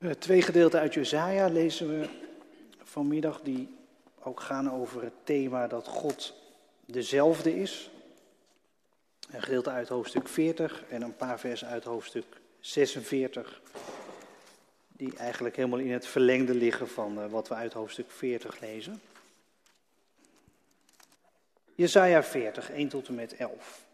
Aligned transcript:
Uh, 0.00 0.10
twee 0.10 0.42
gedeelten 0.42 0.80
uit 0.80 0.94
Jezaja 0.94 1.48
lezen 1.48 2.00
we 2.00 2.08
vanmiddag 2.82 3.40
die 3.40 3.76
ook 4.22 4.40
gaan 4.40 4.72
over 4.72 5.02
het 5.02 5.12
thema 5.24 5.66
dat 5.66 5.86
God 5.86 6.34
dezelfde 6.84 7.60
is. 7.60 7.90
Een 9.30 9.42
gedeelte 9.42 9.70
uit 9.70 9.88
hoofdstuk 9.88 10.28
40 10.28 10.84
en 10.88 11.02
een 11.02 11.16
paar 11.16 11.38
versen 11.38 11.68
uit 11.68 11.84
hoofdstuk 11.84 12.24
46, 12.60 13.60
die 14.88 15.16
eigenlijk 15.16 15.56
helemaal 15.56 15.78
in 15.78 15.92
het 15.92 16.06
verlengde 16.06 16.54
liggen 16.54 16.88
van 16.88 17.18
uh, 17.18 17.26
wat 17.26 17.48
we 17.48 17.54
uit 17.54 17.72
hoofdstuk 17.72 18.10
40 18.10 18.60
lezen. 18.60 19.00
Jezaja 21.74 22.22
40, 22.22 22.70
1 22.70 22.88
tot 22.88 23.08
en 23.08 23.14
met 23.14 23.36
11. 23.36 23.86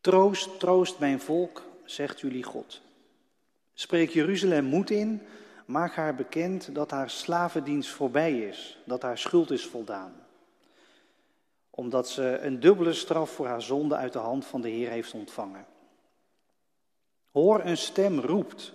Troost, 0.00 0.58
troost 0.58 0.98
mijn 0.98 1.20
volk, 1.20 1.62
zegt 1.84 2.20
jullie 2.20 2.42
God. 2.42 2.84
Spreek 3.78 4.10
Jeruzalem 4.10 4.64
moed 4.64 4.90
in, 4.90 5.22
maak 5.66 5.94
haar 5.94 6.14
bekend 6.14 6.74
dat 6.74 6.90
haar 6.90 7.10
slavendienst 7.10 7.90
voorbij 7.90 8.40
is, 8.40 8.78
dat 8.84 9.02
haar 9.02 9.18
schuld 9.18 9.50
is 9.50 9.66
voldaan. 9.66 10.12
Omdat 11.70 12.08
ze 12.08 12.38
een 12.38 12.60
dubbele 12.60 12.92
straf 12.92 13.30
voor 13.30 13.46
haar 13.46 13.62
zonde 13.62 13.96
uit 13.96 14.12
de 14.12 14.18
hand 14.18 14.46
van 14.46 14.60
de 14.60 14.68
Heer 14.68 14.90
heeft 14.90 15.12
ontvangen. 15.12 15.66
Hoor 17.32 17.64
een 17.64 17.76
stem 17.76 18.20
roept, 18.20 18.72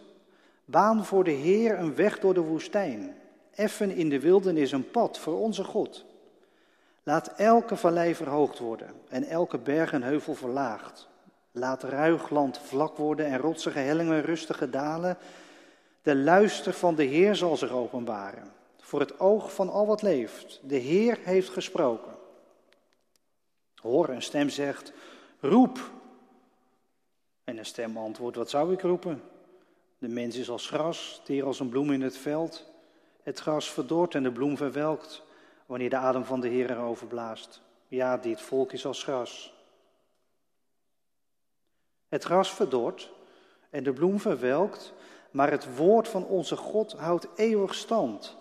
baan 0.66 1.06
voor 1.06 1.24
de 1.24 1.32
Heer 1.32 1.80
een 1.80 1.96
weg 1.96 2.20
door 2.20 2.34
de 2.34 2.42
woestijn, 2.42 3.16
effen 3.52 3.92
in 3.92 4.10
de 4.10 4.20
wildernis 4.20 4.72
een 4.72 4.92
pad 4.92 5.20
voor 5.20 5.40
onze 5.40 5.64
God. 5.64 6.06
Laat 7.04 7.28
elke 7.28 7.76
vallei 7.76 8.16
verhoogd 8.16 8.60
worden 8.60 8.94
en 9.10 9.24
elke 9.24 9.58
berg 9.58 9.94
en 9.94 10.04
heuvel 10.04 10.36
verlaagd. 10.36 11.10
Laat 11.52 11.84
ruig 11.84 12.30
land 12.30 12.58
vlak 12.58 12.98
worden 12.98 13.26
en 13.26 13.38
rotsige 13.38 13.80
hellingen 13.80 14.22
rustige 14.22 14.70
dalen. 14.70 15.18
De 16.02 16.16
luister 16.16 16.74
van 16.74 16.96
de 16.96 17.04
Heer 17.04 17.36
zal 17.36 17.58
zich 17.58 17.72
openbaren. 17.72 18.54
Voor 18.80 19.00
het 19.00 19.20
oog 19.20 19.54
van 19.54 19.70
al 19.70 19.88
wat 19.88 20.02
leeft. 20.02 20.60
De 20.64 20.76
Heer 20.76 21.20
heeft 21.24 21.50
gesproken. 21.50 22.16
Hoor, 23.76 24.10
een 24.10 24.22
stem 24.22 24.50
zegt, 24.50 24.94
roep. 25.40 25.92
En 27.44 27.58
een 27.58 27.66
stem 27.66 27.98
antwoordt, 27.98 28.38
wat 28.38 28.50
zou 28.50 28.74
ik 28.74 28.82
roepen? 28.82 29.22
De 29.98 30.08
mens 30.08 30.36
is 30.36 30.50
als 30.50 30.68
gras, 30.68 31.22
teer 31.24 31.46
als 31.46 31.60
een 31.60 31.70
bloem 31.70 31.92
in 31.92 32.02
het 32.02 32.18
veld. 32.18 32.70
Het 33.24 33.40
gras 33.40 33.72
verdort 33.72 34.16
en 34.16 34.24
de 34.24 34.32
bloem 34.32 34.58
verwelkt, 34.58 35.24
wanneer 35.66 35.90
de 35.90 35.96
adem 35.96 36.26
van 36.26 36.42
de 36.42 36.48
Heer 36.48 36.72
erover 36.72 37.08
blaast. 37.08 37.62
Ja, 37.88 38.18
dit 38.18 38.42
volk 38.42 38.72
is 38.72 38.86
als 38.86 39.04
gras. 39.04 39.54
Het 42.12 42.24
gras 42.24 42.54
verdort 42.54 43.12
en 43.70 43.84
de 43.84 43.94
bloem 43.94 44.20
verwelkt, 44.20 44.94
maar 45.32 45.52
het 45.52 45.76
woord 45.76 46.08
van 46.08 46.26
onze 46.26 46.56
God 46.56 46.92
houdt 46.92 47.28
eeuwig 47.36 47.76
stand. 47.76 48.38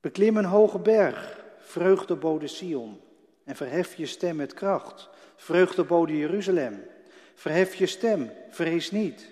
Beklim 0.00 0.36
een 0.36 0.44
hoge 0.44 0.78
berg, 0.78 1.44
vreugdebode 1.58 2.46
Sion, 2.46 3.00
en 3.44 3.56
verhef 3.56 3.94
je 3.94 4.06
stem 4.06 4.36
met 4.36 4.54
kracht, 4.54 5.08
vreugdebode 5.36 6.16
Jeruzalem. 6.16 6.84
Verhef 7.34 7.74
je 7.74 7.86
stem, 7.86 8.30
vrees 8.50 8.90
niet. 8.90 9.30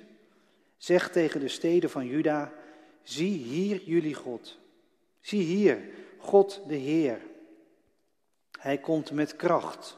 Zeg 0.76 1.10
tegen 1.10 1.40
de 1.40 1.48
steden 1.48 1.90
van 1.90 2.06
Juda, 2.06 2.52
zie 3.02 3.38
hier 3.38 3.82
jullie 3.84 4.14
God. 4.14 4.58
Zie 5.20 5.42
hier, 5.42 5.80
God 6.18 6.62
de 6.66 6.76
Heer. 6.76 7.20
Hij 8.58 8.78
komt 8.78 9.10
met 9.10 9.36
kracht. 9.36 9.96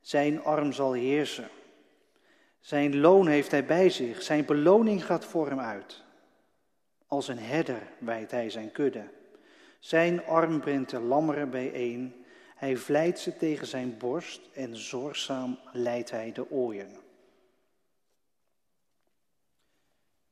Zijn 0.00 0.42
arm 0.42 0.72
zal 0.72 0.92
heersen. 0.92 1.48
Zijn 2.64 3.00
loon 3.00 3.26
heeft 3.26 3.50
hij 3.50 3.64
bij 3.64 3.90
zich, 3.90 4.22
zijn 4.22 4.44
beloning 4.44 5.04
gaat 5.04 5.24
voor 5.24 5.48
hem 5.48 5.60
uit. 5.60 6.02
Als 7.06 7.28
een 7.28 7.38
herder 7.38 7.82
wijdt 7.98 8.30
hij 8.30 8.50
zijn 8.50 8.72
kudde. 8.72 9.04
Zijn 9.78 10.24
arm 10.24 10.60
brengt 10.60 10.90
de 10.90 11.00
lammeren 11.00 11.50
bijeen. 11.50 12.24
Hij 12.54 12.76
vlijt 12.76 13.18
ze 13.18 13.36
tegen 13.36 13.66
zijn 13.66 13.96
borst 13.98 14.40
en 14.52 14.76
zorgzaam 14.76 15.58
leidt 15.72 16.10
hij 16.10 16.32
de 16.32 16.50
ooien. 16.50 16.90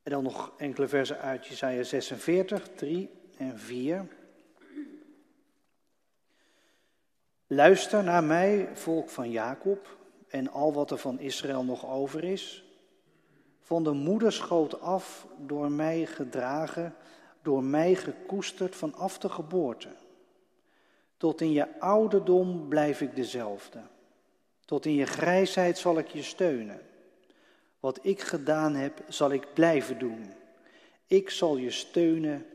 En 0.02 0.10
dan 0.10 0.22
nog 0.22 0.52
enkele 0.56 0.88
versen 0.88 1.18
uit 1.18 1.46
Jesaja 1.46 1.82
46, 1.82 2.68
3 2.74 3.10
en 3.36 3.58
4. 3.58 4.06
Luister 7.46 8.04
naar 8.04 8.24
mij, 8.24 8.68
volk 8.72 9.10
van 9.10 9.30
Jacob, 9.30 10.00
en 10.32 10.50
al 10.50 10.72
wat 10.72 10.90
er 10.90 10.98
van 10.98 11.20
Israël 11.20 11.64
nog 11.64 11.86
over 11.86 12.24
is. 12.24 12.64
Van 13.60 13.84
de 13.84 13.92
moederschoot 13.92 14.80
af, 14.80 15.26
door 15.38 15.70
mij 15.70 16.06
gedragen, 16.06 16.94
door 17.42 17.64
mij 17.64 17.94
gekoesterd 17.94 18.76
vanaf 18.76 19.18
de 19.18 19.28
geboorte. 19.28 19.88
Tot 21.16 21.40
in 21.40 21.52
je 21.52 21.80
ouderdom 21.80 22.68
blijf 22.68 23.00
ik 23.00 23.16
dezelfde. 23.16 23.80
Tot 24.64 24.86
in 24.86 24.94
je 24.94 25.06
grijsheid 25.06 25.78
zal 25.78 25.98
ik 25.98 26.08
je 26.08 26.22
steunen. 26.22 26.80
Wat 27.80 27.98
ik 28.02 28.20
gedaan 28.20 28.74
heb, 28.74 29.02
zal 29.08 29.32
ik 29.32 29.54
blijven 29.54 29.98
doen. 29.98 30.32
Ik 31.06 31.30
zal 31.30 31.56
je 31.56 31.70
steunen 31.70 32.46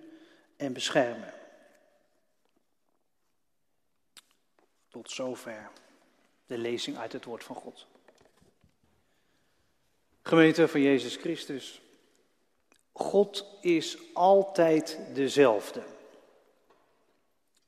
en 0.55 0.73
beschermen. 0.73 1.33
Tot 4.89 5.11
zover 5.11 5.69
de 6.47 6.57
lezing 6.57 6.97
uit 6.97 7.13
het 7.13 7.25
woord 7.25 7.43
van 7.43 7.55
God. 7.55 7.85
Gemeente 10.21 10.67
van 10.67 10.81
Jezus 10.81 11.15
Christus, 11.15 11.81
God 12.91 13.45
is 13.61 13.97
altijd 14.13 14.99
dezelfde. 15.13 15.81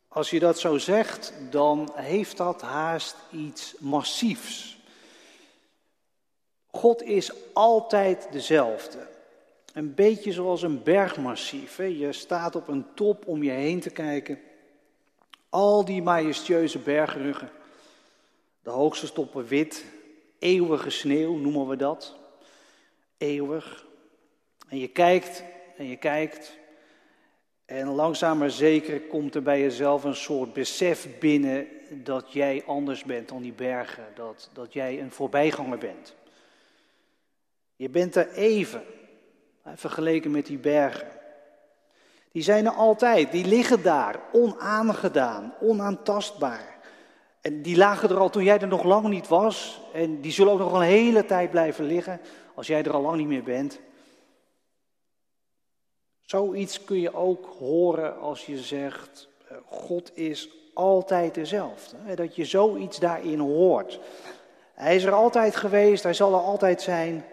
Als 0.07 0.29
je 0.29 0.39
dat 0.39 0.59
zo 0.59 0.77
zegt, 0.77 1.33
dan 1.49 1.91
heeft 1.95 2.37
dat 2.37 2.61
haast 2.61 3.15
iets 3.31 3.75
massiefs. 3.79 4.77
God 6.71 7.01
is 7.01 7.31
altijd 7.53 8.27
dezelfde. 8.31 9.07
Een 9.73 9.93
beetje 9.95 10.31
zoals 10.31 10.61
een 10.61 10.83
bergmassief. 10.83 11.75
Hè? 11.75 11.83
Je 11.83 12.11
staat 12.11 12.55
op 12.55 12.67
een 12.67 12.85
top 12.93 13.27
om 13.27 13.43
je 13.43 13.51
heen 13.51 13.79
te 13.79 13.89
kijken. 13.89 14.39
Al 15.49 15.85
die 15.85 16.01
majestueuze 16.01 16.79
bergruggen. 16.79 17.49
De 18.69 18.75
hoogste 18.75 19.07
stoppen 19.07 19.45
wit, 19.45 19.85
eeuwige 20.39 20.89
sneeuw 20.89 21.35
noemen 21.35 21.67
we 21.67 21.75
dat. 21.75 22.15
Eeuwig. 23.17 23.85
En 24.67 24.77
je 24.77 24.87
kijkt 24.87 25.43
en 25.77 25.85
je 25.85 25.95
kijkt. 25.95 26.57
En 27.65 27.87
langzaam 27.87 28.37
maar 28.37 28.49
zeker 28.49 29.01
komt 29.01 29.35
er 29.35 29.41
bij 29.41 29.61
jezelf 29.61 30.03
een 30.03 30.15
soort 30.15 30.53
besef 30.53 31.07
binnen 31.19 31.67
dat 31.89 32.31
jij 32.31 32.63
anders 32.65 33.03
bent 33.03 33.29
dan 33.29 33.41
die 33.41 33.53
bergen. 33.53 34.03
Dat, 34.15 34.49
dat 34.53 34.73
jij 34.73 35.01
een 35.01 35.11
voorbijganger 35.11 35.77
bent. 35.77 36.15
Je 37.75 37.89
bent 37.89 38.15
er 38.15 38.31
even, 38.31 38.83
vergeleken 39.75 40.31
met 40.31 40.45
die 40.45 40.57
bergen. 40.57 41.07
Die 42.31 42.43
zijn 42.43 42.65
er 42.65 42.73
altijd, 42.73 43.31
die 43.31 43.45
liggen 43.45 43.83
daar, 43.83 44.19
onaangedaan, 44.31 45.53
onaantastbaar. 45.59 46.78
En 47.41 47.61
die 47.61 47.77
lagen 47.77 48.09
er 48.09 48.19
al 48.19 48.29
toen 48.29 48.43
jij 48.43 48.59
er 48.59 48.67
nog 48.67 48.83
lang 48.83 49.07
niet 49.07 49.27
was. 49.27 49.81
En 49.93 50.21
die 50.21 50.31
zullen 50.31 50.53
ook 50.53 50.59
nog 50.59 50.73
een 50.73 50.81
hele 50.81 51.25
tijd 51.25 51.51
blijven 51.51 51.85
liggen 51.85 52.21
als 52.55 52.67
jij 52.67 52.83
er 52.83 52.93
al 52.93 53.01
lang 53.01 53.17
niet 53.17 53.27
meer 53.27 53.43
bent. 53.43 53.79
Zoiets 56.21 56.83
kun 56.83 56.99
je 56.99 57.13
ook 57.13 57.45
horen 57.59 58.19
als 58.19 58.45
je 58.45 58.57
zegt, 58.57 59.27
eh, 59.47 59.57
God 59.65 60.17
is 60.17 60.49
altijd 60.73 61.33
dezelfde. 61.33 62.15
Dat 62.15 62.35
je 62.35 62.45
zoiets 62.45 62.99
daarin 62.99 63.39
hoort. 63.39 63.99
Hij 64.73 64.95
is 64.95 65.03
er 65.03 65.13
altijd 65.13 65.55
geweest, 65.55 66.03
hij 66.03 66.13
zal 66.13 66.33
er 66.33 66.39
altijd 66.39 66.81
zijn. 66.81 67.25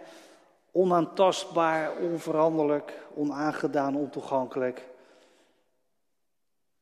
Onaantastbaar, 0.73 1.97
onveranderlijk, 1.97 2.93
onaangedaan, 3.15 3.97
ontoegankelijk. 3.97 4.87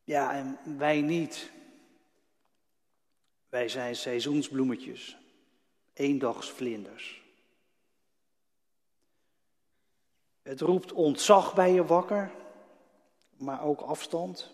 Ja, 0.05 0.35
en 0.35 0.59
wij 0.79 1.01
niet. 1.01 1.51
Wij 3.55 3.69
zijn 3.69 3.97
seizoensbloemetjes, 3.97 5.17
eendagsvlinders. 5.93 7.23
Het 10.43 10.61
roept 10.61 10.93
ontzag 10.93 11.55
bij 11.55 11.73
je 11.73 11.85
wakker, 11.85 12.31
maar 13.37 13.63
ook 13.63 13.81
afstand. 13.81 14.51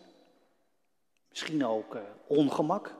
Misschien 1.28 1.66
ook 1.66 1.94
uh, 1.94 2.00
ongemak. 2.26 2.94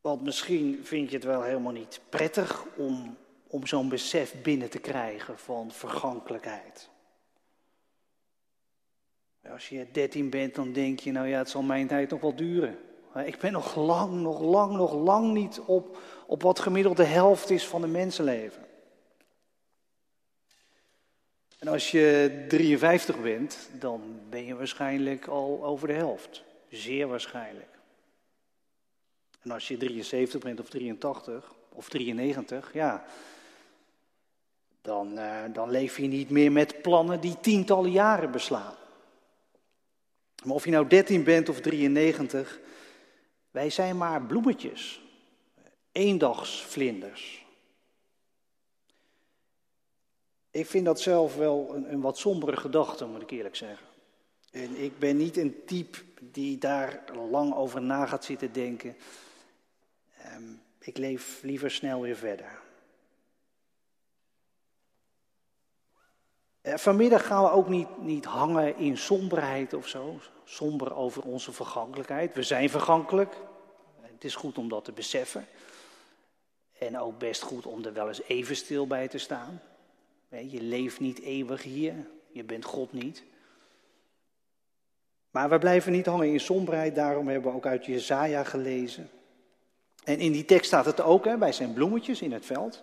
Want 0.00 0.22
misschien 0.22 0.84
vind 0.84 1.10
je 1.10 1.16
het 1.16 1.24
wel 1.24 1.42
helemaal 1.42 1.72
niet 1.72 2.00
prettig 2.08 2.64
om, 2.76 3.16
om 3.46 3.66
zo'n 3.66 3.88
besef 3.88 4.42
binnen 4.42 4.70
te 4.70 4.78
krijgen 4.78 5.38
van 5.38 5.70
vergankelijkheid. 5.70 6.90
Als 9.50 9.68
je 9.68 9.90
13 9.90 10.30
bent, 10.30 10.54
dan 10.54 10.72
denk 10.72 11.00
je, 11.00 11.12
nou 11.12 11.26
ja, 11.26 11.38
het 11.38 11.50
zal 11.50 11.62
mijn 11.62 11.86
tijd 11.86 12.10
nog 12.10 12.20
wel 12.20 12.34
duren. 12.34 12.88
Ik 13.14 13.38
ben 13.38 13.52
nog 13.52 13.76
lang, 13.76 14.12
nog 14.12 14.40
lang, 14.40 14.72
nog 14.72 14.92
lang 14.92 15.32
niet 15.32 15.60
op, 15.66 15.98
op 16.26 16.42
wat 16.42 16.58
gemiddeld 16.58 16.96
de 16.96 17.04
helft 17.04 17.50
is 17.50 17.66
van 17.66 17.80
de 17.80 17.86
mensenleven. 17.86 18.64
En 21.58 21.68
als 21.68 21.90
je 21.90 22.44
53 22.48 23.20
bent, 23.20 23.68
dan 23.72 24.20
ben 24.28 24.44
je 24.44 24.54
waarschijnlijk 24.56 25.26
al 25.26 25.64
over 25.64 25.88
de 25.88 25.94
helft. 25.94 26.42
Zeer 26.68 27.06
waarschijnlijk. 27.06 27.78
En 29.40 29.50
als 29.50 29.68
je 29.68 29.76
73 29.76 30.40
bent 30.40 30.60
of 30.60 30.68
83 30.68 31.52
of 31.72 31.88
93, 31.88 32.72
ja, 32.72 33.04
dan, 34.82 35.18
uh, 35.18 35.42
dan 35.52 35.70
leef 35.70 35.96
je 35.96 36.06
niet 36.06 36.30
meer 36.30 36.52
met 36.52 36.82
plannen 36.82 37.20
die 37.20 37.36
tientallen 37.40 37.90
jaren 37.90 38.30
beslaan. 38.30 38.74
Maar 40.44 40.54
of 40.54 40.64
je 40.64 40.70
nou 40.70 40.86
13 40.88 41.24
bent 41.24 41.48
of 41.48 41.60
93, 41.60 42.60
wij 43.50 43.70
zijn 43.70 43.96
maar 43.96 44.22
bloemetjes, 44.22 45.02
eendagsvlinders. 45.92 47.44
Ik 50.50 50.66
vind 50.66 50.84
dat 50.84 51.00
zelf 51.00 51.36
wel 51.36 51.74
een, 51.74 51.92
een 51.92 52.00
wat 52.00 52.18
sombere 52.18 52.56
gedachte, 52.56 53.06
moet 53.06 53.22
ik 53.22 53.30
eerlijk 53.30 53.56
zeggen. 53.56 53.86
En 54.50 54.82
ik 54.82 54.98
ben 54.98 55.16
niet 55.16 55.36
een 55.36 55.64
type 55.64 55.98
die 56.20 56.58
daar 56.58 57.04
lang 57.30 57.54
over 57.54 57.82
na 57.82 58.06
gaat 58.06 58.24
zitten 58.24 58.52
denken. 58.52 58.96
Um, 60.36 60.62
ik 60.78 60.96
leef 60.96 61.42
liever 61.42 61.70
snel 61.70 62.00
weer 62.00 62.16
verder. 62.16 62.58
Vanmiddag 66.62 67.26
gaan 67.26 67.42
we 67.42 67.50
ook 67.50 67.68
niet, 67.68 68.02
niet 68.02 68.24
hangen 68.24 68.76
in 68.76 68.98
somberheid 68.98 69.74
of 69.74 69.88
zo. 69.88 70.20
Somber 70.44 70.94
over 70.94 71.22
onze 71.22 71.52
vergankelijkheid. 71.52 72.34
We 72.34 72.42
zijn 72.42 72.70
vergankelijk. 72.70 73.36
Het 74.00 74.24
is 74.24 74.34
goed 74.34 74.58
om 74.58 74.68
dat 74.68 74.84
te 74.84 74.92
beseffen. 74.92 75.46
En 76.78 76.98
ook 76.98 77.18
best 77.18 77.42
goed 77.42 77.66
om 77.66 77.84
er 77.84 77.92
wel 77.92 78.08
eens 78.08 78.22
even 78.22 78.56
stil 78.56 78.86
bij 78.86 79.08
te 79.08 79.18
staan. 79.18 79.60
Je 80.28 80.62
leeft 80.62 81.00
niet 81.00 81.20
eeuwig 81.20 81.62
hier. 81.62 81.94
Je 82.32 82.44
bent 82.44 82.64
God 82.64 82.92
niet. 82.92 83.22
Maar 85.30 85.50
we 85.50 85.58
blijven 85.58 85.92
niet 85.92 86.06
hangen 86.06 86.32
in 86.32 86.40
somberheid. 86.40 86.94
Daarom 86.94 87.28
hebben 87.28 87.50
we 87.50 87.56
ook 87.56 87.66
uit 87.66 87.86
Jezaja 87.86 88.44
gelezen. 88.44 89.10
En 90.04 90.18
in 90.18 90.32
die 90.32 90.44
tekst 90.44 90.66
staat 90.66 90.84
het 90.84 91.00
ook, 91.00 91.24
hè, 91.24 91.36
bij 91.36 91.52
zijn 91.52 91.72
bloemetjes 91.72 92.22
in 92.22 92.32
het 92.32 92.46
veld. 92.46 92.82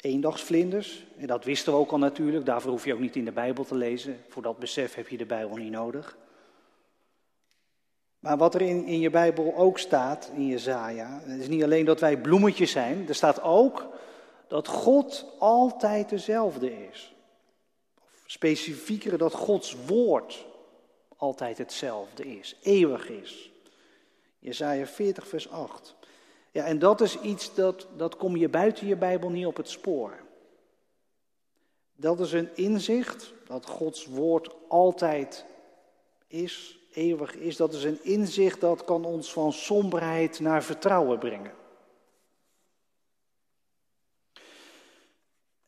Eendagsvlinders. 0.00 1.04
En 1.16 1.26
dat 1.26 1.44
wisten 1.44 1.72
we 1.72 1.78
ook 1.78 1.90
al 1.90 1.98
natuurlijk. 1.98 2.46
Daarvoor 2.46 2.70
hoef 2.70 2.84
je 2.84 2.94
ook 2.94 3.00
niet 3.00 3.16
in 3.16 3.24
de 3.24 3.32
Bijbel 3.32 3.64
te 3.64 3.74
lezen. 3.74 4.20
Voor 4.28 4.42
dat 4.42 4.58
besef 4.58 4.94
heb 4.94 5.08
je 5.08 5.16
de 5.16 5.26
Bijbel 5.26 5.56
niet 5.56 5.72
nodig. 5.72 6.18
Maar 8.18 8.36
wat 8.36 8.54
er 8.54 8.62
in, 8.62 8.84
in 8.84 9.00
je 9.00 9.10
Bijbel 9.10 9.54
ook 9.56 9.78
staat, 9.78 10.30
in 10.34 10.46
Jezaja, 10.46 11.20
is 11.20 11.48
niet 11.48 11.62
alleen 11.62 11.84
dat 11.84 12.00
wij 12.00 12.16
bloemetjes 12.16 12.70
zijn. 12.70 13.08
Er 13.08 13.14
staat 13.14 13.42
ook 13.42 13.88
dat 14.48 14.68
God 14.68 15.26
altijd 15.38 16.08
dezelfde 16.08 16.86
is. 16.88 17.14
Of 17.98 18.22
specifieker 18.26 19.18
dat 19.18 19.34
Gods 19.34 19.76
woord 19.86 20.46
altijd 21.16 21.58
hetzelfde 21.58 22.38
is, 22.38 22.56
eeuwig 22.62 23.08
is. 23.08 23.50
Jezaja 24.38 24.86
40 24.86 25.28
vers 25.28 25.50
8. 25.50 25.94
Ja, 26.50 26.64
en 26.64 26.78
dat 26.78 27.00
is 27.00 27.20
iets 27.20 27.54
dat, 27.54 27.86
dat 27.96 28.16
kom 28.16 28.36
je 28.36 28.48
buiten 28.48 28.86
je 28.86 28.96
Bijbel 28.96 29.30
niet 29.30 29.46
op 29.46 29.56
het 29.56 29.68
spoor. 29.68 30.18
Dat 31.96 32.20
is 32.20 32.32
een 32.32 32.56
inzicht 32.56 33.32
dat 33.46 33.66
Gods 33.66 34.06
woord 34.06 34.54
altijd 34.68 35.44
is, 36.26 36.78
eeuwig 36.92 37.34
is. 37.34 37.56
Dat 37.56 37.74
is 37.74 37.84
een 37.84 38.04
inzicht 38.04 38.60
dat 38.60 38.84
kan 38.84 39.04
ons 39.04 39.32
van 39.32 39.52
somberheid 39.52 40.40
naar 40.40 40.62
vertrouwen 40.62 41.18
brengen. 41.18 41.54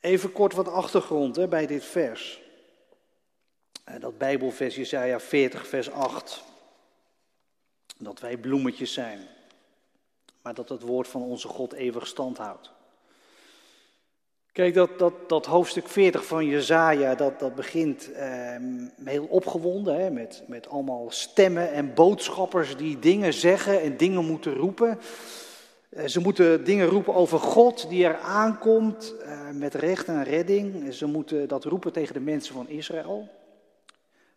Even 0.00 0.32
kort 0.32 0.54
wat 0.54 0.68
achtergrond 0.68 1.36
hè, 1.36 1.48
bij 1.48 1.66
dit 1.66 1.84
vers. 1.84 2.40
Eh, 3.84 4.00
dat 4.00 4.18
Bijbelvers 4.18 4.76
Jesaja 4.76 5.20
40 5.20 5.66
vers 5.66 5.90
8. 5.90 6.42
Dat 7.96 8.20
wij 8.20 8.36
bloemetjes 8.36 8.92
zijn 8.92 9.28
maar 10.42 10.54
dat 10.54 10.68
het 10.68 10.82
woord 10.82 11.08
van 11.08 11.22
onze 11.22 11.48
God 11.48 11.72
eeuwig 11.72 12.06
stand 12.06 12.38
houdt. 12.38 12.70
Kijk, 14.52 14.74
dat, 14.74 14.98
dat, 14.98 15.12
dat 15.28 15.46
hoofdstuk 15.46 15.88
40 15.88 16.26
van 16.26 16.46
Jezaja, 16.46 17.14
dat, 17.14 17.40
dat 17.40 17.54
begint 17.54 18.12
eh, 18.12 18.28
heel 19.04 19.24
opgewonden, 19.24 20.00
hè, 20.00 20.10
met, 20.10 20.42
met 20.46 20.68
allemaal 20.68 21.06
stemmen 21.08 21.72
en 21.72 21.94
boodschappers 21.94 22.76
die 22.76 22.98
dingen 22.98 23.32
zeggen 23.32 23.80
en 23.80 23.96
dingen 23.96 24.24
moeten 24.24 24.54
roepen. 24.54 24.98
Eh, 25.88 26.06
ze 26.06 26.20
moeten 26.20 26.64
dingen 26.64 26.86
roepen 26.86 27.14
over 27.14 27.38
God 27.38 27.88
die 27.88 28.04
er 28.04 28.18
aankomt 28.18 29.14
eh, 29.18 29.50
met 29.50 29.74
recht 29.74 30.06
en 30.06 30.24
redding. 30.24 30.94
Ze 30.94 31.06
moeten 31.06 31.48
dat 31.48 31.64
roepen 31.64 31.92
tegen 31.92 32.14
de 32.14 32.20
mensen 32.20 32.54
van 32.54 32.68
Israël, 32.68 33.28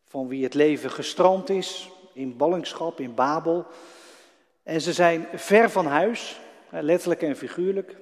van 0.06 0.28
wie 0.28 0.44
het 0.44 0.54
leven 0.54 0.92
gestrand 0.92 1.50
is 1.50 1.90
in 2.14 2.38
ballingschap, 2.38 3.00
in 3.00 3.14
Babel. 3.14 3.66
En 4.66 4.82
ze 4.82 4.94
zijn 4.94 5.28
ver 5.34 5.70
van 5.70 5.86
huis, 5.86 6.40
letterlijk 6.70 7.22
en 7.22 7.36
figuurlijk. 7.36 7.96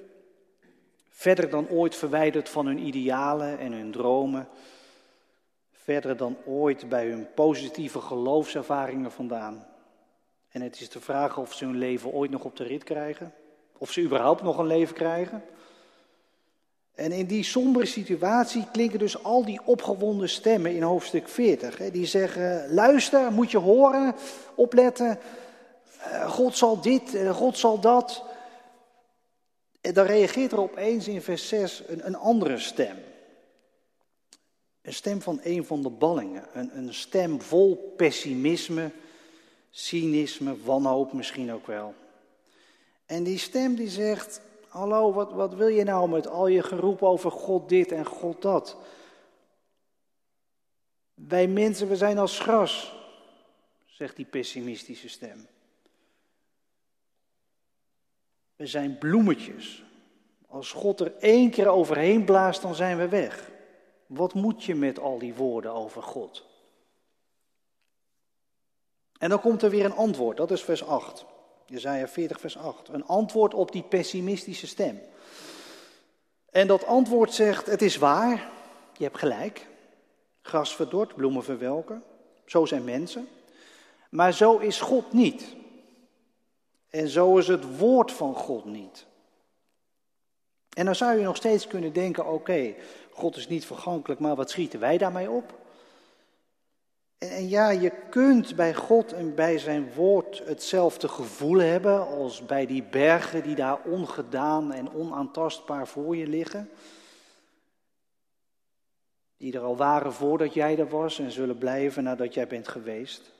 Verder 1.08 1.50
dan 1.50 1.68
ooit 1.68 1.96
verwijderd 1.96 2.48
van 2.48 2.66
hun 2.66 2.78
idealen 2.78 3.58
en 3.58 3.72
hun 3.72 3.90
dromen. 3.90 4.48
Verder 5.72 6.16
dan 6.16 6.36
ooit 6.44 6.88
bij 6.88 7.06
hun 7.06 7.26
positieve 7.34 8.00
geloofservaringen 8.00 9.12
vandaan. 9.12 9.66
En 10.50 10.62
het 10.62 10.80
is 10.80 10.88
de 10.88 11.00
vraag 11.00 11.38
of 11.38 11.54
ze 11.54 11.64
hun 11.64 11.78
leven 11.78 12.12
ooit 12.12 12.30
nog 12.30 12.44
op 12.44 12.56
de 12.56 12.64
rit 12.64 12.84
krijgen. 12.84 13.32
Of 13.78 13.90
ze 13.90 14.02
überhaupt 14.02 14.42
nog 14.42 14.58
een 14.58 14.66
leven 14.66 14.94
krijgen. 14.94 15.42
En 16.94 17.12
in 17.12 17.26
die 17.26 17.44
sombere 17.44 17.86
situatie 17.86 18.66
klinken 18.72 18.98
dus 18.98 19.22
al 19.22 19.44
die 19.44 19.60
opgewonden 19.64 20.28
stemmen 20.28 20.74
in 20.74 20.82
hoofdstuk 20.82 21.28
40. 21.28 21.90
Die 21.90 22.06
zeggen, 22.06 22.74
luister, 22.74 23.32
moet 23.32 23.50
je 23.50 23.58
horen, 23.58 24.14
opletten. 24.54 25.18
Eh, 26.04 26.30
God 26.30 26.56
zal 26.56 26.80
dit, 26.80 27.14
eh, 27.14 27.36
God 27.36 27.58
zal 27.58 27.80
dat. 27.80 28.24
En 29.80 29.94
dan 29.94 30.06
reageert 30.06 30.52
er 30.52 30.60
opeens 30.60 31.08
in 31.08 31.22
vers 31.22 31.48
6 31.48 31.82
een, 31.86 32.06
een 32.06 32.16
andere 32.16 32.58
stem. 32.58 32.96
Een 34.82 34.94
stem 34.94 35.22
van 35.22 35.40
een 35.42 35.64
van 35.64 35.82
de 35.82 35.90
ballingen. 35.90 36.46
Een, 36.52 36.76
een 36.76 36.94
stem 36.94 37.40
vol 37.40 37.94
pessimisme, 37.96 38.90
cynisme, 39.70 40.62
wanhoop 40.62 41.12
misschien 41.12 41.52
ook 41.52 41.66
wel. 41.66 41.94
En 43.06 43.22
die 43.22 43.38
stem 43.38 43.74
die 43.74 43.88
zegt, 43.88 44.40
hallo, 44.68 45.12
wat, 45.12 45.32
wat 45.32 45.54
wil 45.54 45.68
je 45.68 45.84
nou 45.84 46.08
met 46.08 46.26
al 46.26 46.46
je 46.46 46.62
geroep 46.62 47.02
over 47.02 47.30
God 47.30 47.68
dit 47.68 47.92
en 47.92 48.06
God 48.06 48.42
dat? 48.42 48.76
Wij 51.14 51.48
mensen, 51.48 51.88
we 51.88 51.96
zijn 51.96 52.18
als 52.18 52.38
gras, 52.38 52.94
zegt 53.86 54.16
die 54.16 54.24
pessimistische 54.24 55.08
stem. 55.08 55.46
We 58.64 58.70
zijn 58.70 58.98
bloemetjes. 58.98 59.84
Als 60.46 60.72
God 60.72 61.00
er 61.00 61.12
één 61.18 61.50
keer 61.50 61.68
overheen 61.68 62.24
blaast, 62.24 62.62
dan 62.62 62.74
zijn 62.74 62.98
we 62.98 63.08
weg. 63.08 63.50
Wat 64.06 64.34
moet 64.34 64.64
je 64.64 64.74
met 64.74 64.98
al 64.98 65.18
die 65.18 65.34
woorden 65.34 65.72
over 65.72 66.02
God? 66.02 66.46
En 69.18 69.28
dan 69.28 69.40
komt 69.40 69.62
er 69.62 69.70
weer 69.70 69.84
een 69.84 69.94
antwoord, 69.94 70.36
dat 70.36 70.50
is 70.50 70.62
vers 70.62 70.86
8. 70.86 71.24
Jezaja 71.66 72.08
40, 72.08 72.40
vers 72.40 72.56
8. 72.56 72.88
Een 72.88 73.06
antwoord 73.06 73.54
op 73.54 73.72
die 73.72 73.82
pessimistische 73.82 74.66
stem. 74.66 75.00
En 76.50 76.66
dat 76.66 76.86
antwoord 76.86 77.32
zegt, 77.32 77.66
het 77.66 77.82
is 77.82 77.96
waar, 77.96 78.50
je 78.96 79.04
hebt 79.04 79.18
gelijk. 79.18 79.66
Gras 80.42 80.74
verdort, 80.74 81.14
bloemen 81.14 81.44
verwelken. 81.44 82.02
Zo 82.46 82.64
zijn 82.64 82.84
mensen. 82.84 83.28
Maar 84.10 84.32
zo 84.32 84.58
is 84.58 84.80
God 84.80 85.12
niet. 85.12 85.62
En 86.94 87.08
zo 87.08 87.38
is 87.38 87.46
het 87.46 87.78
woord 87.78 88.12
van 88.12 88.34
God 88.34 88.64
niet. 88.64 89.06
En 90.76 90.84
dan 90.84 90.94
zou 90.94 91.18
je 91.18 91.24
nog 91.24 91.36
steeds 91.36 91.66
kunnen 91.66 91.92
denken: 91.92 92.26
oké, 92.26 92.74
God 93.10 93.36
is 93.36 93.48
niet 93.48 93.66
vergankelijk, 93.66 94.20
maar 94.20 94.36
wat 94.36 94.50
schieten 94.50 94.80
wij 94.80 94.98
daarmee 94.98 95.30
op? 95.30 95.58
En, 97.18 97.48
ja, 97.48 97.70
je 97.70 97.92
kunt 98.10 98.56
bij 98.56 98.74
God 98.74 99.12
en 99.12 99.34
bij 99.34 99.58
zijn 99.58 99.92
woord 99.92 100.42
hetzelfde 100.44 101.08
gevoel 101.08 101.58
hebben 101.58 102.06
als 102.06 102.46
bij 102.46 102.66
die 102.66 102.82
bergen 102.82 103.42
die 103.42 103.54
daar 103.54 103.78
ongedaan 103.84 104.72
en 104.72 104.92
onaantastbaar 104.92 105.86
voor 105.86 106.16
je 106.16 106.26
liggen. 106.26 106.70
Die 109.36 109.52
er 109.52 109.62
al 109.62 109.76
waren 109.76 110.12
voordat 110.12 110.54
jij 110.54 110.78
er 110.78 110.88
was 110.88 111.18
en 111.18 111.30
zullen 111.30 111.58
blijven 111.58 112.02
nadat 112.02 112.34
jij 112.34 112.46
bent 112.46 112.68
geweest. 112.68 113.33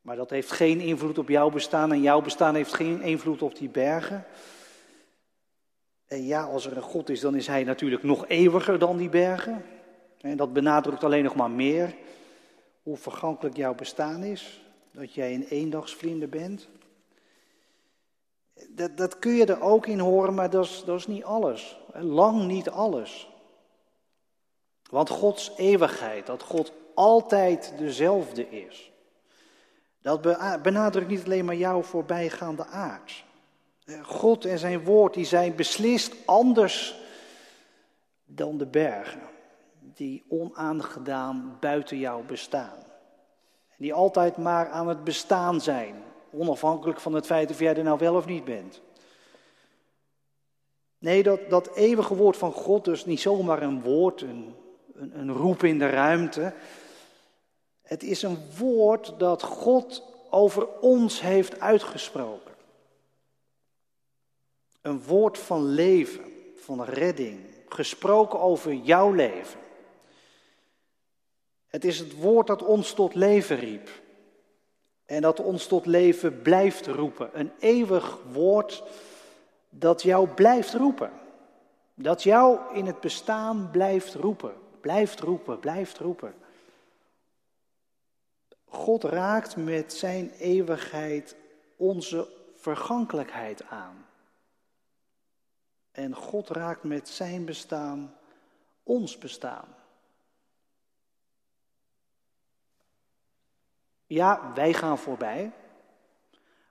Maar 0.00 0.16
dat 0.16 0.30
heeft 0.30 0.50
geen 0.50 0.80
invloed 0.80 1.18
op 1.18 1.28
jouw 1.28 1.50
bestaan 1.50 1.92
en 1.92 2.00
jouw 2.00 2.20
bestaan 2.20 2.54
heeft 2.54 2.74
geen 2.74 3.02
invloed 3.02 3.42
op 3.42 3.56
die 3.56 3.68
bergen. 3.68 4.24
En 6.06 6.26
ja, 6.26 6.42
als 6.42 6.66
er 6.66 6.76
een 6.76 6.82
God 6.82 7.08
is, 7.08 7.20
dan 7.20 7.34
is 7.34 7.46
hij 7.46 7.64
natuurlijk 7.64 8.02
nog 8.02 8.26
eeuwiger 8.28 8.78
dan 8.78 8.96
die 8.96 9.08
bergen. 9.08 9.64
En 10.20 10.36
dat 10.36 10.52
benadrukt 10.52 11.04
alleen 11.04 11.24
nog 11.24 11.34
maar 11.34 11.50
meer 11.50 11.94
hoe 12.82 12.96
vergankelijk 12.96 13.56
jouw 13.56 13.74
bestaan 13.74 14.22
is. 14.22 14.64
Dat 14.92 15.14
jij 15.14 15.34
een 15.34 15.46
eendagsvlinder 15.46 16.28
bent. 16.28 16.68
Dat, 18.68 18.96
dat 18.96 19.18
kun 19.18 19.32
je 19.32 19.46
er 19.46 19.60
ook 19.60 19.86
in 19.86 19.98
horen, 19.98 20.34
maar 20.34 20.50
dat 20.50 20.64
is, 20.64 20.82
dat 20.86 20.98
is 20.98 21.06
niet 21.06 21.24
alles. 21.24 21.78
Lang 21.92 22.46
niet 22.46 22.70
alles. 22.70 23.28
Want 24.90 25.08
Gods 25.08 25.52
eeuwigheid, 25.56 26.26
dat 26.26 26.42
God 26.42 26.72
altijd 26.94 27.72
dezelfde 27.78 28.48
is, 28.50 28.92
dat 30.02 30.22
benadrukt 30.62 31.08
niet 31.08 31.24
alleen 31.24 31.44
maar 31.44 31.56
jouw 31.56 31.82
voorbijgaande 31.82 32.66
aard. 32.66 33.24
God 34.02 34.44
en 34.44 34.58
zijn 34.58 34.84
woord 34.84 35.14
die 35.14 35.24
zijn 35.24 35.54
beslist 35.54 36.14
anders 36.26 37.00
dan 38.24 38.58
de 38.58 38.66
bergen, 38.66 39.20
die 39.94 40.24
onaangedaan 40.28 41.56
buiten 41.60 41.98
jou 41.98 42.24
bestaan. 42.24 42.78
Die 43.76 43.94
altijd 43.94 44.36
maar 44.36 44.68
aan 44.68 44.88
het 44.88 45.04
bestaan 45.04 45.60
zijn, 45.60 46.02
onafhankelijk 46.30 47.00
van 47.00 47.14
het 47.14 47.26
feit 47.26 47.50
of 47.50 47.58
jij 47.58 47.76
er 47.76 47.82
nou 47.82 47.98
wel 47.98 48.14
of 48.14 48.26
niet 48.26 48.44
bent. 48.44 48.80
Nee, 50.98 51.22
dat, 51.22 51.50
dat 51.50 51.74
eeuwige 51.74 52.14
woord 52.14 52.36
van 52.36 52.52
God, 52.52 52.84
dus 52.84 53.04
niet 53.04 53.20
zomaar 53.20 53.62
een 53.62 53.82
woord, 53.82 54.22
een, 54.22 54.54
een, 54.94 55.18
een 55.18 55.32
roep 55.32 55.62
in 55.62 55.78
de 55.78 55.88
ruimte. 55.88 56.52
Het 57.90 58.02
is 58.02 58.22
een 58.22 58.38
woord 58.58 59.18
dat 59.18 59.42
God 59.42 60.02
over 60.28 60.68
ons 60.78 61.20
heeft 61.20 61.60
uitgesproken. 61.60 62.54
Een 64.80 65.02
woord 65.02 65.38
van 65.38 65.64
leven, 65.64 66.24
van 66.56 66.84
redding, 66.84 67.40
gesproken 67.68 68.40
over 68.40 68.72
jouw 68.72 69.12
leven. 69.12 69.60
Het 71.66 71.84
is 71.84 71.98
het 71.98 72.16
woord 72.16 72.46
dat 72.46 72.62
ons 72.62 72.92
tot 72.92 73.14
leven 73.14 73.58
riep. 73.58 73.88
En 75.06 75.22
dat 75.22 75.40
ons 75.40 75.66
tot 75.66 75.86
leven 75.86 76.42
blijft 76.42 76.86
roepen. 76.86 77.30
Een 77.32 77.52
eeuwig 77.58 78.18
woord 78.32 78.82
dat 79.68 80.02
jou 80.02 80.28
blijft 80.28 80.74
roepen. 80.74 81.10
Dat 81.94 82.22
jou 82.22 82.58
in 82.74 82.86
het 82.86 83.00
bestaan 83.00 83.68
blijft 83.70 84.14
roepen. 84.14 84.52
Blijft 84.80 85.20
roepen, 85.20 85.58
blijft 85.58 85.98
roepen. 85.98 86.34
God 88.70 89.04
raakt 89.04 89.56
met 89.56 89.92
zijn 89.92 90.30
eeuwigheid 90.30 91.36
onze 91.76 92.28
vergankelijkheid 92.54 93.66
aan. 93.66 94.06
En 95.90 96.14
God 96.14 96.48
raakt 96.48 96.82
met 96.82 97.08
zijn 97.08 97.44
bestaan 97.44 98.14
ons 98.82 99.18
bestaan. 99.18 99.68
Ja, 104.06 104.52
wij 104.54 104.72
gaan 104.72 104.98
voorbij, 104.98 105.52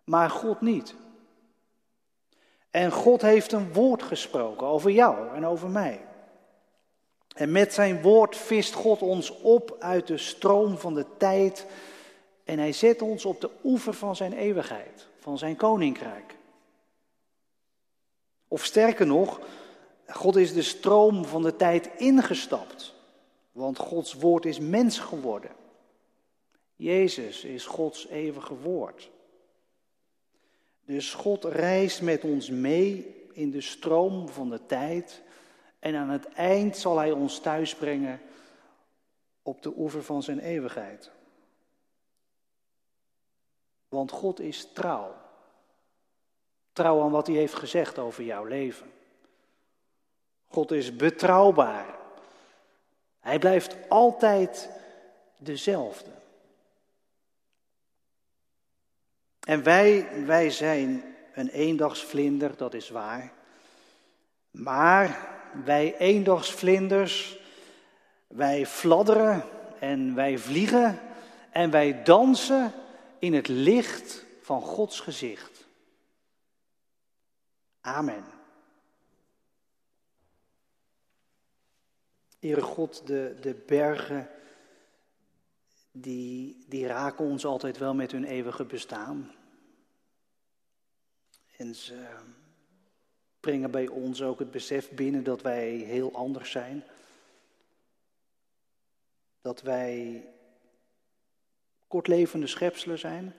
maar 0.03 0.29
God 0.29 0.62
niet. 0.62 0.96
En 2.70 2.91
God 2.91 3.22
heeft 3.22 3.51
een 3.51 3.74
woord 3.74 4.03
gesproken 4.03 4.68
over 4.68 4.91
jou 4.91 5.36
en 5.36 5.46
over 5.46 5.70
mij. 5.70 6.08
En 7.36 7.51
met 7.51 7.74
zijn 7.74 8.01
woord 8.01 8.38
vist 8.38 8.74
God 8.74 9.01
ons 9.01 9.31
op 9.41 9.75
uit 9.79 10.07
de 10.07 10.17
stroom 10.17 10.77
van 10.77 10.93
de 10.93 11.05
tijd 11.17 11.65
en 12.43 12.59
hij 12.59 12.74
zet 12.74 13.01
ons 13.01 13.25
op 13.25 13.41
de 13.41 13.50
oever 13.63 13.93
van 13.93 14.15
zijn 14.15 14.33
eeuwigheid, 14.33 15.07
van 15.19 15.38
zijn 15.38 15.55
koninkrijk. 15.55 16.36
Of 18.48 18.65
sterker 18.65 19.05
nog, 19.05 19.39
God 20.07 20.36
is 20.36 20.53
de 20.53 20.62
stroom 20.62 21.25
van 21.25 21.41
de 21.41 21.55
tijd 21.55 21.89
ingestapt, 21.98 22.93
want 23.51 23.77
Gods 23.77 24.13
woord 24.13 24.45
is 24.45 24.59
mens 24.59 25.00
geworden. 25.00 25.51
Jezus 26.75 27.43
is 27.43 27.65
Gods 27.65 28.07
eeuwige 28.07 28.55
woord. 28.55 29.09
Dus 30.86 31.13
God 31.13 31.43
reist 31.43 32.01
met 32.01 32.24
ons 32.24 32.50
mee 32.50 33.15
in 33.33 33.51
de 33.51 33.62
stroom 33.62 34.29
van 34.29 34.50
de 34.50 34.65
tijd 34.65 35.21
en 35.79 35.95
aan 35.95 36.09
het 36.09 36.27
eind 36.33 36.77
zal 36.77 36.98
Hij 36.98 37.12
ons 37.12 37.39
thuisbrengen 37.39 38.21
op 39.41 39.62
de 39.62 39.74
oever 39.77 40.03
van 40.03 40.24
zijn 40.24 40.39
eeuwigheid. 40.39 41.12
Want 43.89 44.12
God 44.12 44.39
is 44.39 44.71
trouw. 44.74 45.15
Trouw 46.74 47.01
aan 47.01 47.12
wat 47.12 47.27
hij 47.27 47.36
heeft 47.36 47.53
gezegd 47.53 47.98
over 47.98 48.24
jouw 48.24 48.43
leven. 48.43 48.91
God 50.48 50.71
is 50.71 50.95
betrouwbaar. 50.95 51.98
Hij 53.19 53.39
blijft 53.39 53.75
altijd 53.89 54.69
dezelfde. 55.38 56.12
En 59.39 59.63
wij, 59.63 60.07
wij 60.25 60.50
zijn 60.50 61.15
een 61.33 61.50
eendagsvlinder, 61.50 62.57
dat 62.57 62.74
is 62.74 62.89
waar. 62.89 63.31
Maar 64.51 65.38
wij 65.65 65.98
eendagsvlinders, 65.98 67.39
wij 68.27 68.65
fladderen 68.65 69.44
en 69.79 70.15
wij 70.15 70.38
vliegen 70.38 71.00
en 71.51 71.72
wij 71.72 72.03
dansen 72.03 72.74
in 73.20 73.34
het 73.34 73.48
licht 73.48 74.25
van 74.41 74.62
Gods 74.62 75.00
gezicht. 75.00 75.68
Amen. 77.82 78.24
Heere 82.39 82.62
God, 82.62 83.08
de, 83.08 83.36
de 83.41 83.53
bergen, 83.53 84.29
die, 85.91 86.65
die 86.68 86.88
raken 86.88 87.25
ons 87.25 87.46
altijd 87.46 87.77
wel 87.77 87.94
met 87.94 88.12
hun 88.12 88.24
eeuwige 88.24 88.65
bestaan. 88.65 89.32
En 91.58 91.75
ze 91.75 92.08
brengen 93.39 93.72
bij 93.72 93.88
ons 93.88 94.22
ook 94.22 94.39
het 94.39 94.51
besef 94.51 94.89
binnen 94.89 95.24
dat 95.24 95.41
wij 95.41 95.69
heel 95.69 96.13
anders 96.13 96.51
zijn. 96.51 96.84
Dat 99.41 99.62
wij 99.62 100.24
kortlevende 101.88 102.48
schepselen 102.48 103.00
zijn. 103.00 103.34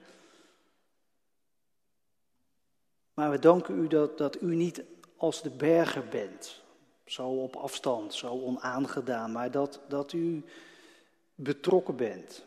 Maar 3.13 3.31
we 3.31 3.39
danken 3.39 3.83
u 3.83 3.87
dat, 3.87 4.17
dat 4.17 4.41
u 4.41 4.55
niet 4.55 4.83
als 5.17 5.41
de 5.41 5.49
berger 5.49 6.07
bent, 6.07 6.61
zo 7.05 7.27
op 7.27 7.55
afstand, 7.55 8.13
zo 8.13 8.27
onaangedaan, 8.27 9.31
maar 9.31 9.51
dat, 9.51 9.79
dat 9.87 10.13
u 10.13 10.43
betrokken 11.35 11.95
bent, 11.95 12.45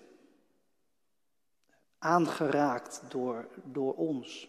aangeraakt 1.98 3.02
door, 3.08 3.48
door 3.64 3.94
ons. 3.94 4.48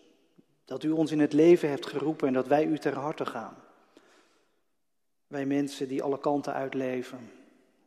Dat 0.66 0.84
u 0.84 0.92
ons 0.92 1.12
in 1.12 1.20
het 1.20 1.34
leven 1.34 1.70
hebt 1.70 1.86
geroepen 1.86 2.28
en 2.28 2.34
dat 2.34 2.48
wij 2.48 2.66
u 2.66 2.78
ter 2.78 2.98
harte 2.98 3.26
gaan. 3.26 3.56
Wij 5.28 5.46
mensen 5.46 5.88
die 5.88 6.04
alle 6.04 6.20
kanten 6.20 6.54
uitleven 6.54 7.32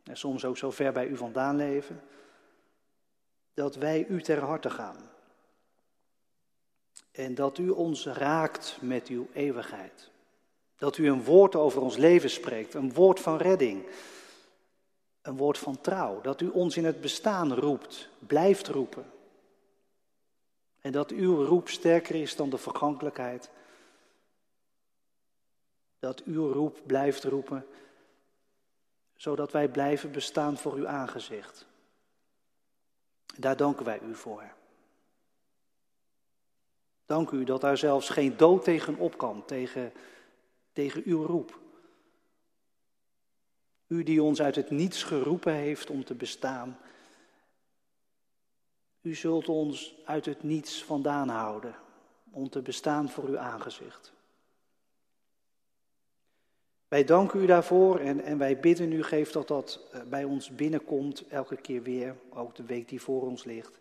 en 0.03 0.17
soms 0.17 0.45
ook 0.45 0.57
zo 0.57 0.71
ver 0.71 0.91
bij 0.91 1.07
u 1.07 1.17
vandaan 1.17 1.55
leven 1.55 2.01
dat 3.53 3.75
wij 3.75 4.05
u 4.09 4.21
ter 4.21 4.39
harte 4.39 4.69
gaan. 4.69 5.09
En 7.11 7.35
dat 7.35 7.57
u 7.57 7.69
ons 7.69 8.05
raakt 8.05 8.77
met 8.81 9.07
uw 9.07 9.27
eeuwigheid. 9.33 10.09
Dat 10.77 10.97
u 10.97 11.09
een 11.09 11.23
woord 11.23 11.55
over 11.55 11.81
ons 11.81 11.97
leven 11.97 12.29
spreekt, 12.29 12.73
een 12.73 12.93
woord 12.93 13.19
van 13.19 13.37
redding, 13.37 13.85
een 15.21 15.37
woord 15.37 15.57
van 15.57 15.81
trouw. 15.81 16.21
Dat 16.21 16.41
u 16.41 16.47
ons 16.47 16.77
in 16.77 16.85
het 16.85 17.01
bestaan 17.01 17.53
roept, 17.53 18.09
blijft 18.19 18.67
roepen. 18.67 19.05
En 20.81 20.91
dat 20.91 21.11
uw 21.11 21.45
roep 21.45 21.69
sterker 21.69 22.15
is 22.15 22.35
dan 22.35 22.49
de 22.49 22.57
vergankelijkheid. 22.57 23.49
Dat 25.99 26.23
uw 26.23 26.51
roep 26.51 26.81
blijft 26.85 27.23
roepen, 27.23 27.65
zodat 29.15 29.51
wij 29.51 29.67
blijven 29.67 30.11
bestaan 30.11 30.57
voor 30.57 30.73
uw 30.73 30.87
aangezicht. 30.87 31.65
Daar 33.37 33.57
danken 33.57 33.85
wij 33.85 33.99
u 33.99 34.15
voor. 34.15 34.43
Dank 37.05 37.31
u 37.31 37.43
dat 37.43 37.61
daar 37.61 37.77
zelfs 37.77 38.09
geen 38.09 38.37
dood 38.37 38.63
tegen 38.63 38.95
op 38.95 39.17
kan, 39.17 39.45
tegen, 39.45 39.93
tegen 40.73 41.01
uw 41.05 41.25
roep. 41.25 41.59
U 43.87 44.03
die 44.03 44.23
ons 44.23 44.41
uit 44.41 44.55
het 44.55 44.69
niets 44.69 45.03
geroepen 45.03 45.53
heeft 45.53 45.89
om 45.89 46.03
te 46.03 46.15
bestaan. 46.15 46.77
U 49.01 49.15
zult 49.15 49.49
ons 49.49 49.95
uit 50.05 50.25
het 50.25 50.43
niets 50.43 50.83
vandaan 50.83 51.29
houden 51.29 51.75
om 52.31 52.49
te 52.49 52.61
bestaan 52.61 53.09
voor 53.09 53.23
uw 53.23 53.37
aangezicht. 53.37 54.13
Wij 56.87 57.03
danken 57.03 57.41
u 57.41 57.45
daarvoor 57.45 57.99
en, 57.99 58.21
en 58.21 58.37
wij 58.37 58.59
bidden 58.59 58.91
u, 58.91 59.03
geef 59.03 59.31
dat 59.31 59.47
dat 59.47 59.79
eh, 59.91 60.01
bij 60.01 60.23
ons 60.23 60.55
binnenkomt 60.55 61.27
elke 61.27 61.55
keer 61.55 61.83
weer, 61.83 62.15
ook 62.29 62.55
de 62.55 62.63
week 62.63 62.89
die 62.89 63.01
voor 63.01 63.21
ons 63.21 63.43
ligt. 63.43 63.79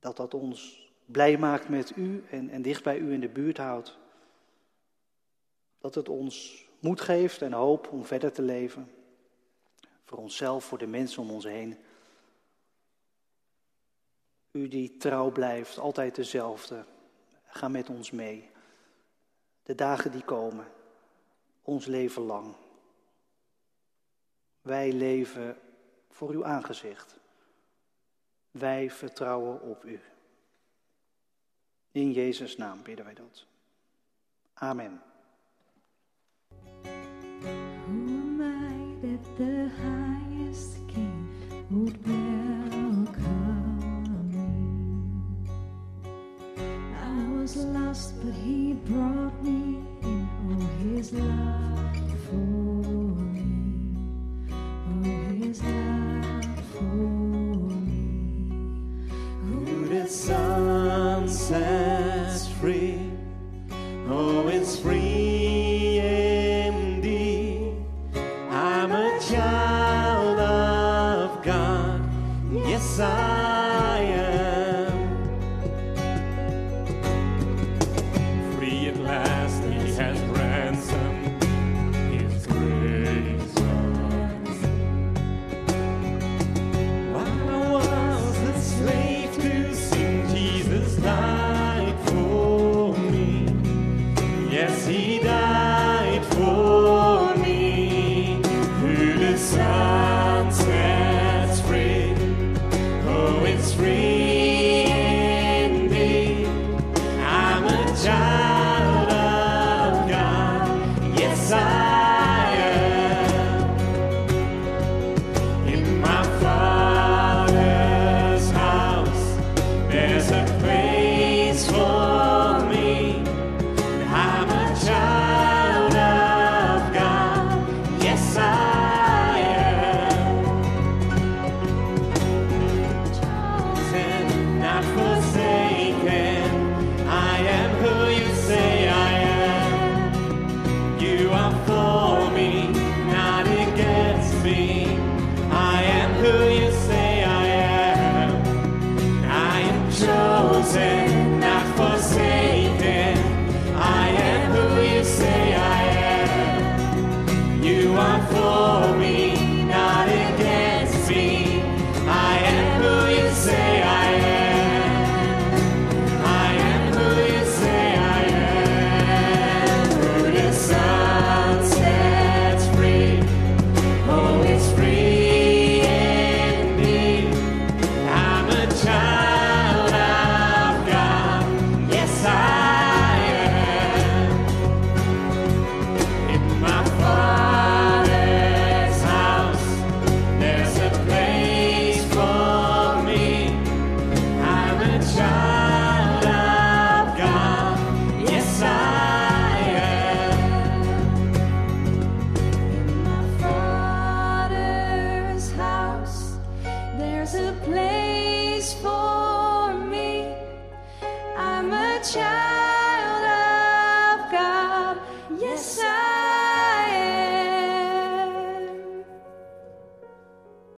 Dat 0.00 0.16
dat 0.16 0.34
ons 0.34 0.90
blij 1.06 1.38
maakt 1.38 1.68
met 1.68 1.96
u 1.96 2.24
en, 2.30 2.50
en 2.50 2.62
dicht 2.62 2.82
bij 2.82 2.98
u 2.98 3.12
in 3.12 3.20
de 3.20 3.28
buurt 3.28 3.56
houdt. 3.56 3.98
Dat 5.78 5.94
het 5.94 6.08
ons 6.08 6.66
moed 6.78 7.00
geeft 7.00 7.42
en 7.42 7.52
hoop 7.52 7.88
om 7.92 8.04
verder 8.04 8.32
te 8.32 8.42
leven. 8.42 8.90
Voor 10.04 10.18
onszelf, 10.18 10.64
voor 10.64 10.78
de 10.78 10.86
mensen 10.86 11.22
om 11.22 11.30
ons 11.30 11.44
heen. 11.44 11.76
U 14.52 14.68
die 14.68 14.96
trouw 14.96 15.30
blijft, 15.30 15.78
altijd 15.78 16.14
dezelfde. 16.14 16.84
Ga 17.46 17.68
met 17.68 17.88
ons 17.88 18.10
mee. 18.10 18.50
De 19.62 19.74
dagen 19.74 20.12
die 20.12 20.24
komen, 20.24 20.66
ons 21.62 21.86
leven 21.86 22.22
lang. 22.22 22.54
Wij 24.62 24.92
leven 24.92 25.58
voor 26.08 26.30
uw 26.30 26.44
aangezicht. 26.44 27.18
Wij 28.50 28.90
vertrouwen 28.90 29.60
op 29.60 29.84
u. 29.84 30.00
In 31.92 32.12
Jezus' 32.12 32.56
naam 32.56 32.82
bidden 32.82 33.04
wij 33.04 33.14
dat. 33.14 33.46
Amen. 34.54 35.02
Who 37.86 37.92
mij 38.36 39.18
the 39.36 39.70
highest 39.76 40.86
king 40.86 41.28
would 41.70 42.06
Lost, 47.54 48.14
but 48.24 48.32
he 48.32 48.72
brought 48.72 49.42
me. 49.42 49.51